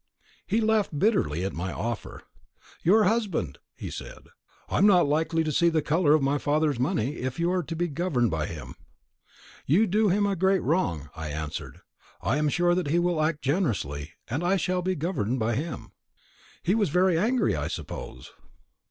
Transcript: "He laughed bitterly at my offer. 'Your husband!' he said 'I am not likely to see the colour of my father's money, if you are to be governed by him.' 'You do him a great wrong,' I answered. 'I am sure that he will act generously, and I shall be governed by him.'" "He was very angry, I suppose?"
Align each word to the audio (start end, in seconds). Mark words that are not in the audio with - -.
"He 0.47 0.61
laughed 0.61 0.97
bitterly 0.97 1.45
at 1.45 1.53
my 1.53 1.71
offer. 1.71 2.23
'Your 2.81 3.03
husband!' 3.03 3.59
he 3.77 3.91
said 3.91 4.29
'I 4.67 4.79
am 4.79 4.87
not 4.87 5.07
likely 5.07 5.43
to 5.43 5.51
see 5.51 5.69
the 5.69 5.83
colour 5.83 6.15
of 6.15 6.23
my 6.23 6.39
father's 6.39 6.79
money, 6.79 7.17
if 7.17 7.39
you 7.39 7.51
are 7.51 7.61
to 7.61 7.75
be 7.75 7.87
governed 7.87 8.31
by 8.31 8.47
him.' 8.47 8.73
'You 9.67 9.85
do 9.85 10.09
him 10.09 10.25
a 10.25 10.35
great 10.35 10.63
wrong,' 10.63 11.11
I 11.15 11.27
answered. 11.27 11.81
'I 12.23 12.37
am 12.37 12.49
sure 12.49 12.73
that 12.73 12.87
he 12.87 12.97
will 12.97 13.21
act 13.21 13.43
generously, 13.43 14.13
and 14.27 14.43
I 14.43 14.57
shall 14.57 14.81
be 14.81 14.95
governed 14.95 15.37
by 15.37 15.53
him.'" 15.53 15.91
"He 16.63 16.73
was 16.73 16.89
very 16.89 17.15
angry, 17.15 17.55
I 17.55 17.67
suppose?" 17.67 18.31